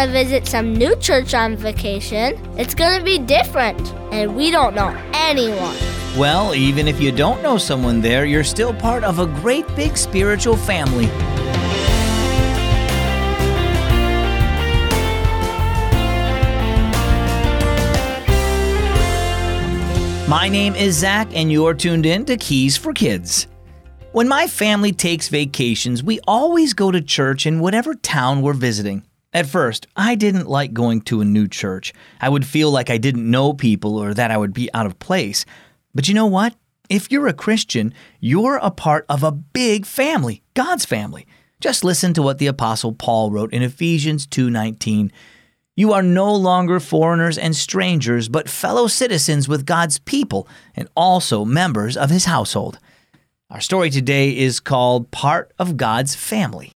gonna 0.00 0.12
visit 0.12 0.46
some 0.46 0.72
new 0.72 0.96
church 0.96 1.34
on 1.34 1.56
vacation. 1.56 2.40
It's 2.56 2.74
gonna 2.74 3.04
be 3.04 3.18
different, 3.18 3.78
and 4.12 4.34
we 4.34 4.50
don't 4.50 4.74
know 4.74 4.96
anyone. 5.12 5.76
Well, 6.16 6.54
even 6.54 6.88
if 6.88 6.98
you 6.98 7.12
don't 7.12 7.42
know 7.42 7.58
someone 7.58 8.00
there, 8.00 8.24
you're 8.24 8.42
still 8.42 8.72
part 8.72 9.04
of 9.04 9.18
a 9.18 9.26
great 9.26 9.66
big 9.76 9.98
spiritual 9.98 10.56
family. 10.56 11.06
My 20.26 20.48
name 20.48 20.74
is 20.76 20.96
Zach, 20.96 21.28
and 21.34 21.52
you're 21.52 21.74
tuned 21.74 22.06
in 22.06 22.24
to 22.24 22.38
Keys 22.38 22.74
for 22.74 22.94
Kids. 22.94 23.48
When 24.12 24.28
my 24.28 24.46
family 24.46 24.92
takes 24.92 25.28
vacations, 25.28 26.02
we 26.02 26.20
always 26.26 26.72
go 26.72 26.90
to 26.90 27.02
church 27.02 27.44
in 27.44 27.60
whatever 27.60 27.94
town 27.94 28.40
we're 28.40 28.54
visiting. 28.54 29.04
At 29.32 29.46
first, 29.46 29.86
I 29.94 30.16
didn't 30.16 30.48
like 30.48 30.72
going 30.72 31.02
to 31.02 31.20
a 31.20 31.24
new 31.24 31.46
church. 31.46 31.92
I 32.20 32.28
would 32.28 32.44
feel 32.44 32.70
like 32.72 32.90
I 32.90 32.98
didn't 32.98 33.30
know 33.30 33.52
people 33.52 33.96
or 33.96 34.12
that 34.12 34.32
I 34.32 34.36
would 34.36 34.52
be 34.52 34.72
out 34.74 34.86
of 34.86 34.98
place. 34.98 35.44
But 35.94 36.08
you 36.08 36.14
know 36.14 36.26
what? 36.26 36.56
If 36.88 37.12
you're 37.12 37.28
a 37.28 37.32
Christian, 37.32 37.94
you're 38.18 38.56
a 38.56 38.72
part 38.72 39.06
of 39.08 39.22
a 39.22 39.30
big 39.30 39.86
family, 39.86 40.42
God's 40.54 40.84
family. 40.84 41.28
Just 41.60 41.84
listen 41.84 42.12
to 42.14 42.22
what 42.22 42.38
the 42.38 42.48
apostle 42.48 42.92
Paul 42.92 43.30
wrote 43.30 43.52
in 43.52 43.62
Ephesians 43.62 44.26
2:19. 44.26 45.12
You 45.76 45.92
are 45.92 46.02
no 46.02 46.34
longer 46.34 46.80
foreigners 46.80 47.38
and 47.38 47.54
strangers, 47.54 48.28
but 48.28 48.48
fellow 48.48 48.88
citizens 48.88 49.46
with 49.46 49.64
God's 49.64 49.98
people 49.98 50.48
and 50.74 50.88
also 50.96 51.44
members 51.44 51.96
of 51.96 52.10
his 52.10 52.24
household. 52.24 52.80
Our 53.48 53.60
story 53.60 53.90
today 53.90 54.36
is 54.36 54.58
called 54.58 55.12
Part 55.12 55.52
of 55.58 55.76
God's 55.76 56.16
Family. 56.16 56.72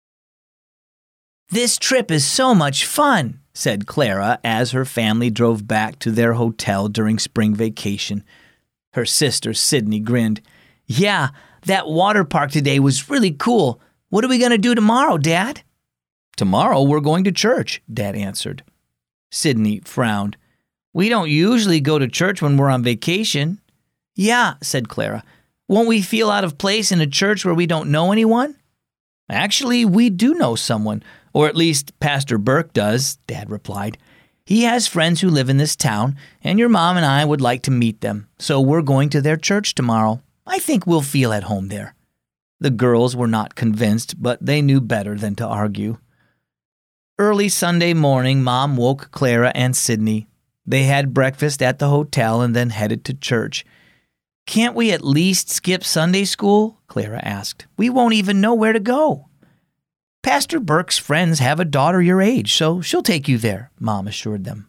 This 1.53 1.77
trip 1.77 2.11
is 2.11 2.25
so 2.25 2.55
much 2.55 2.87
fun, 2.87 3.39
said 3.53 3.87
Clara 3.87 4.39
as 4.43 4.71
her 4.71 4.87
family 4.87 5.29
drove 5.29 5.69
back 5.69 5.99
to 5.99 6.11
their 6.11 6.33
hotel 6.33 6.89
during 6.89 7.19
spring 7.19 7.55
vacation. 7.55 8.25
Her 8.95 9.05
sister, 9.05 9.53
Sydney, 9.53 10.01
grinned. 10.01 10.41
Yeah, 10.87 11.29
that 11.67 11.89
water 11.89 12.25
park 12.25 12.53
today 12.53 12.79
was 12.79 13.11
really 13.11 13.33
cool. 13.33 13.83
What 14.09 14.25
are 14.25 14.29
we 14.29 14.39
going 14.39 14.53
to 14.53 14.57
do 14.57 14.75
tomorrow, 14.75 15.19
Dad? 15.19 15.61
Tomorrow 16.39 16.85
we're 16.85 17.01
going 17.01 17.25
to 17.25 17.33
church, 17.33 17.83
Dad 17.93 18.17
answered. 18.17 18.65
Sydney 19.31 19.83
frowned. 19.85 20.39
We 20.95 21.11
don't 21.11 21.29
usually 21.29 21.81
go 21.81 21.99
to 21.99 22.09
church 22.09 22.41
when 22.41 22.57
we're 22.57 22.71
on 22.71 22.83
vacation. 22.83 23.61
Yeah, 24.15 24.55
said 24.63 24.89
Clara. 24.89 25.23
Won't 25.69 25.89
we 25.89 26.01
feel 26.01 26.31
out 26.31 26.45
of 26.45 26.57
place 26.57 26.91
in 26.91 27.03
a 27.03 27.07
church 27.07 27.45
where 27.45 27.53
we 27.53 27.67
don't 27.67 27.91
know 27.91 28.11
anyone? 28.11 28.57
Actually, 29.33 29.85
we 29.85 30.11
do 30.11 30.35
know 30.35 30.55
someone, 30.55 31.03
or 31.33 31.49
at 31.49 31.57
least 31.57 31.99
Pastor 32.01 32.39
Burke 32.39 32.73
does, 32.73 33.17
Dad 33.27 33.51
replied. 33.51 33.99
He 34.45 34.63
has 34.63 34.87
friends 34.87 35.21
who 35.21 35.31
live 35.31 35.49
in 35.49 35.57
this 35.57 35.77
town, 35.77 36.17
and 36.43 36.59
your 36.59 36.69
mom 36.69 36.97
and 36.97 37.07
I 37.07 37.25
would 37.25 37.41
like 37.41 37.63
to 37.63 37.71
meet 37.71 38.01
them, 38.01 38.29
so 38.39 38.61
we're 38.61 38.83
going 38.83 39.09
to 39.11 39.21
their 39.21 39.37
church 39.37 39.75
tomorrow. 39.75 40.21
I 40.47 40.59
think 40.59 40.87
we'll 40.87 41.03
feel 41.03 41.33
at 41.33 41.45
home 41.45 41.69
there. 41.69 41.95
The 42.61 42.71
girls 42.71 43.17
were 43.17 43.29
not 43.29 43.55
convinced, 43.55 44.21
but 44.23 44.45
they 44.45 44.61
knew 44.63 44.81
better 44.81 45.17
than 45.17 45.35
to 45.37 45.47
argue. 45.47 45.99
Early 47.19 47.49
Sunday 47.49 47.95
morning, 47.95 48.43
Mom 48.43 48.77
woke 48.77 49.11
Clara 49.13 49.53
and 49.55 49.77
Sydney. 49.77 50.27
They 50.67 50.85
had 50.85 51.15
breakfast 51.15 51.63
at 51.63 51.79
the 51.79 51.89
hotel 51.89 52.41
and 52.41 52.55
then 52.55 52.71
headed 52.71 53.05
to 53.07 53.15
church. 53.15 53.65
Can't 54.47 54.75
we 54.75 54.93
at 54.93 55.05
least 55.05 55.49
skip 55.49 55.85
Sunday 55.85 56.25
school? 56.25 56.81
Clara 56.89 57.21
asked. 57.23 57.67
We 57.77 57.89
won't 57.89 58.15
even 58.15 58.41
know 58.41 58.55
where 58.55 58.73
to 58.73 58.81
go. 58.81 59.29
Pastor 60.23 60.61
Burke's 60.61 60.99
friends 60.99 61.39
have 61.41 61.59
a 61.59 61.65
daughter 61.65 62.01
your 62.01 62.23
age, 62.23 62.55
so 62.55 62.81
she'll 62.81 63.03
take 63.03 63.27
you 63.29 63.39
there, 63.39 63.71
Mom 63.81 64.07
assured 64.07 64.45
them. 64.45 64.69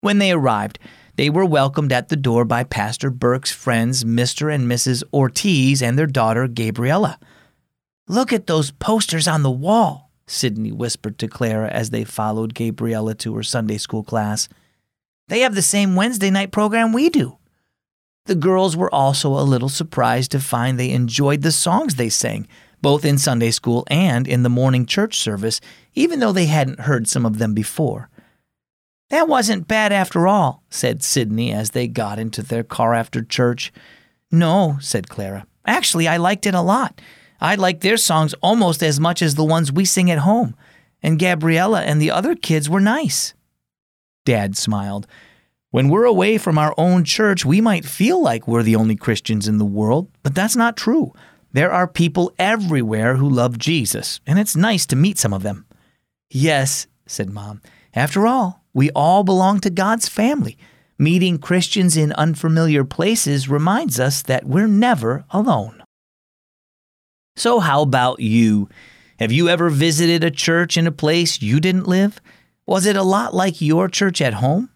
When 0.00 0.18
they 0.18 0.32
arrived, 0.32 0.78
they 1.16 1.30
were 1.30 1.44
welcomed 1.44 1.92
at 1.92 2.08
the 2.08 2.16
door 2.16 2.44
by 2.44 2.64
Pastor 2.64 3.10
Burke's 3.10 3.52
friends, 3.52 4.02
Mr. 4.02 4.52
and 4.52 4.68
Mrs. 4.68 5.04
Ortiz, 5.12 5.82
and 5.82 5.98
their 5.98 6.06
daughter, 6.06 6.48
Gabriella. 6.48 7.18
Look 8.08 8.32
at 8.32 8.46
those 8.46 8.72
posters 8.72 9.28
on 9.28 9.42
the 9.42 9.50
wall, 9.50 10.10
Sydney 10.26 10.72
whispered 10.72 11.18
to 11.18 11.28
Clara 11.28 11.68
as 11.68 11.90
they 11.90 12.04
followed 12.04 12.54
Gabriella 12.54 13.14
to 13.16 13.36
her 13.36 13.42
Sunday 13.42 13.78
school 13.78 14.02
class. 14.02 14.48
They 15.28 15.40
have 15.40 15.54
the 15.54 15.62
same 15.62 15.94
Wednesday 15.94 16.30
night 16.30 16.50
program 16.50 16.92
we 16.92 17.08
do. 17.08 17.38
The 18.26 18.34
girls 18.34 18.76
were 18.76 18.92
also 18.94 19.30
a 19.30 19.42
little 19.42 19.68
surprised 19.68 20.30
to 20.30 20.40
find 20.40 20.78
they 20.78 20.90
enjoyed 20.90 21.42
the 21.42 21.50
songs 21.50 21.96
they 21.96 22.08
sang, 22.08 22.46
both 22.80 23.04
in 23.04 23.18
Sunday 23.18 23.50
school 23.50 23.84
and 23.88 24.28
in 24.28 24.42
the 24.42 24.48
morning 24.48 24.86
church 24.86 25.16
service, 25.16 25.60
even 25.94 26.20
though 26.20 26.32
they 26.32 26.46
hadn't 26.46 26.80
heard 26.80 27.08
some 27.08 27.26
of 27.26 27.38
them 27.38 27.54
before. 27.54 28.08
That 29.10 29.28
wasn't 29.28 29.68
bad 29.68 29.92
after 29.92 30.26
all, 30.26 30.62
said 30.70 31.02
Sydney 31.02 31.52
as 31.52 31.70
they 31.70 31.86
got 31.86 32.18
into 32.18 32.42
their 32.42 32.64
car 32.64 32.94
after 32.94 33.22
church. 33.22 33.72
No, 34.30 34.78
said 34.80 35.08
Clara. 35.08 35.46
Actually, 35.66 36.08
I 36.08 36.16
liked 36.16 36.46
it 36.46 36.54
a 36.54 36.62
lot. 36.62 37.00
I 37.40 37.56
liked 37.56 37.82
their 37.82 37.96
songs 37.96 38.34
almost 38.40 38.82
as 38.82 39.00
much 39.00 39.20
as 39.20 39.34
the 39.34 39.44
ones 39.44 39.72
we 39.72 39.84
sing 39.84 40.10
at 40.10 40.18
home, 40.18 40.54
and 41.02 41.18
Gabriella 41.18 41.82
and 41.82 42.00
the 42.00 42.10
other 42.10 42.34
kids 42.34 42.70
were 42.70 42.80
nice. 42.80 43.34
Dad 44.24 44.56
smiled. 44.56 45.06
When 45.72 45.88
we're 45.88 46.04
away 46.04 46.36
from 46.36 46.58
our 46.58 46.74
own 46.76 47.02
church, 47.02 47.46
we 47.46 47.62
might 47.62 47.86
feel 47.86 48.22
like 48.22 48.46
we're 48.46 48.62
the 48.62 48.76
only 48.76 48.94
Christians 48.94 49.48
in 49.48 49.56
the 49.56 49.64
world, 49.64 50.10
but 50.22 50.34
that's 50.34 50.54
not 50.54 50.76
true. 50.76 51.14
There 51.52 51.72
are 51.72 51.88
people 51.88 52.30
everywhere 52.38 53.16
who 53.16 53.26
love 53.26 53.56
Jesus, 53.56 54.20
and 54.26 54.38
it's 54.38 54.54
nice 54.54 54.84
to 54.84 54.96
meet 54.96 55.18
some 55.18 55.32
of 55.32 55.42
them. 55.42 55.64
Yes, 56.28 56.88
said 57.06 57.30
Mom. 57.30 57.62
After 57.94 58.26
all, 58.26 58.62
we 58.74 58.90
all 58.90 59.24
belong 59.24 59.60
to 59.60 59.70
God's 59.70 60.10
family. 60.10 60.58
Meeting 60.98 61.38
Christians 61.38 61.96
in 61.96 62.12
unfamiliar 62.12 62.84
places 62.84 63.48
reminds 63.48 63.98
us 63.98 64.20
that 64.20 64.44
we're 64.44 64.66
never 64.66 65.24
alone. 65.30 65.82
So, 67.34 67.60
how 67.60 67.80
about 67.80 68.20
you? 68.20 68.68
Have 69.18 69.32
you 69.32 69.48
ever 69.48 69.70
visited 69.70 70.22
a 70.22 70.30
church 70.30 70.76
in 70.76 70.86
a 70.86 70.92
place 70.92 71.40
you 71.40 71.60
didn't 71.60 71.88
live? 71.88 72.20
Was 72.66 72.84
it 72.84 72.94
a 72.94 73.02
lot 73.02 73.32
like 73.32 73.62
your 73.62 73.88
church 73.88 74.20
at 74.20 74.34
home? 74.34 74.68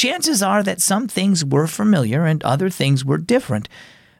Chances 0.00 0.42
are 0.42 0.62
that 0.62 0.80
some 0.80 1.06
things 1.08 1.44
were 1.44 1.66
familiar 1.66 2.24
and 2.24 2.42
other 2.42 2.70
things 2.70 3.04
were 3.04 3.18
different. 3.18 3.68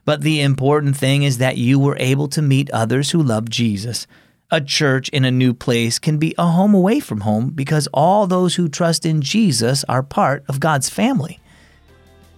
But 0.05 0.21
the 0.21 0.39
important 0.39 0.95
thing 0.95 1.23
is 1.23 1.39
that 1.39 1.57
you 1.57 1.79
were 1.79 1.97
able 1.99 2.27
to 2.29 2.41
meet 2.43 2.69
others 2.69 3.09
who 3.09 3.23
love 3.23 3.49
Jesus. 3.49 4.05
A 4.51 4.61
church 4.61 5.09
in 5.09 5.25
a 5.25 5.31
new 5.31 5.55
place 5.55 5.97
can 5.97 6.19
be 6.19 6.35
a 6.37 6.45
home 6.45 6.75
away 6.75 6.99
from 6.99 7.21
home 7.21 7.49
because 7.49 7.87
all 7.95 8.27
those 8.27 8.53
who 8.53 8.69
trust 8.69 9.07
in 9.07 9.23
Jesus 9.23 9.83
are 9.85 10.03
part 10.03 10.43
of 10.47 10.59
God's 10.59 10.87
family. 10.87 11.39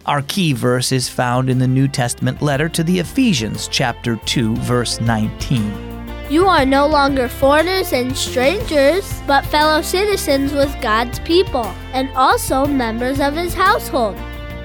Our 0.05 0.21
key 0.21 0.53
verse 0.53 0.93
is 0.93 1.09
found 1.09 1.49
in 1.49 1.59
the 1.59 1.67
New 1.67 1.89
Testament 1.89 2.41
letter 2.41 2.69
to 2.69 2.83
the 2.83 2.99
Ephesians, 2.99 3.67
chapter 3.67 4.15
2, 4.25 4.55
verse 4.55 5.01
19. 5.01 5.92
You 6.33 6.47
are 6.47 6.65
no 6.65 6.87
longer 6.87 7.29
foreigners 7.29 7.93
and 7.93 8.17
strangers, 8.17 9.21
but 9.27 9.45
fellow 9.45 9.83
citizens 9.83 10.51
with 10.51 10.75
God's 10.81 11.19
people, 11.19 11.65
and 11.93 12.09
also 12.15 12.65
members 12.65 13.19
of 13.19 13.35
his 13.35 13.53
household. 13.53 14.15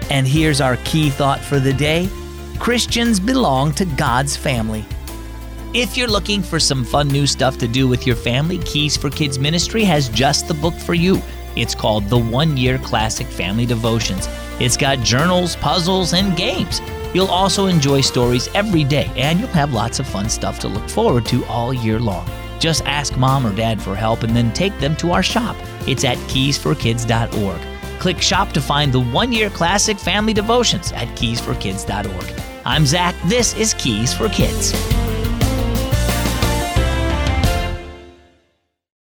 And 0.08 0.26
here's 0.26 0.62
our 0.62 0.78
key 0.86 1.10
thought 1.10 1.40
for 1.40 1.60
the 1.60 1.74
day 1.74 2.08
Christians 2.58 3.20
belong 3.20 3.72
to 3.72 3.84
God's 3.84 4.34
family. 4.34 4.82
If 5.74 5.94
you're 5.94 6.08
looking 6.08 6.42
for 6.42 6.58
some 6.58 6.86
fun 6.86 7.08
new 7.08 7.26
stuff 7.26 7.58
to 7.58 7.68
do 7.68 7.86
with 7.86 8.06
your 8.06 8.16
family, 8.16 8.60
Keys 8.60 8.96
for 8.96 9.10
Kids 9.10 9.38
Ministry 9.38 9.84
has 9.84 10.08
just 10.08 10.48
the 10.48 10.54
book 10.54 10.72
for 10.72 10.94
you. 10.94 11.20
It's 11.54 11.74
called 11.74 12.08
The 12.08 12.16
One 12.16 12.56
Year 12.56 12.78
Classic 12.78 13.26
Family 13.26 13.66
Devotions. 13.66 14.26
It's 14.58 14.78
got 14.78 15.00
journals, 15.00 15.54
puzzles, 15.56 16.14
and 16.14 16.34
games. 16.34 16.80
You'll 17.14 17.28
also 17.28 17.66
enjoy 17.66 18.02
stories 18.02 18.48
every 18.54 18.84
day, 18.84 19.10
and 19.16 19.40
you'll 19.40 19.48
have 19.48 19.72
lots 19.72 19.98
of 19.98 20.06
fun 20.06 20.28
stuff 20.28 20.58
to 20.60 20.68
look 20.68 20.88
forward 20.88 21.24
to 21.26 21.44
all 21.46 21.72
year 21.72 21.98
long. 21.98 22.28
Just 22.58 22.84
ask 22.84 23.16
mom 23.16 23.46
or 23.46 23.54
dad 23.54 23.80
for 23.80 23.94
help 23.94 24.22
and 24.24 24.34
then 24.34 24.52
take 24.52 24.78
them 24.78 24.96
to 24.96 25.12
our 25.12 25.22
shop. 25.22 25.56
It's 25.86 26.04
at 26.04 26.18
keysforkids.org. 26.28 27.60
Click 27.98 28.20
shop 28.20 28.52
to 28.52 28.60
find 28.60 28.92
the 28.92 29.00
one 29.00 29.32
year 29.32 29.50
classic 29.50 29.98
family 29.98 30.32
devotions 30.32 30.92
at 30.92 31.08
keysforkids.org. 31.16 32.40
I'm 32.64 32.84
Zach. 32.84 33.14
This 33.26 33.56
is 33.56 33.74
Keys 33.74 34.12
for 34.12 34.28
Kids. 34.28 34.72